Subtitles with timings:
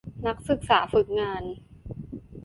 [0.25, 1.43] นักศึกษาฝึกงาน